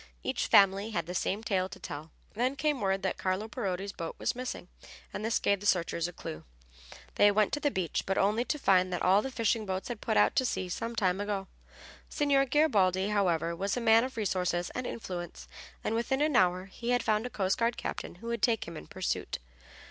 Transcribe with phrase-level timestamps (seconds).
[0.23, 2.09] Each family had the same tale to tell.
[2.33, 4.67] Then came word that Carlo Parodi's boat was missing,
[5.13, 6.43] and this gave the searchers a clue.
[7.17, 10.01] They went to the beach, but only to find that all the fishing boats had
[10.01, 11.47] put out to sea some time ago.
[12.09, 15.47] Signor Garibaldi, however, was a man of resource and influence,
[15.83, 18.75] and within an hour he had found a coast guard captain who would take him
[18.75, 19.37] in pursuit.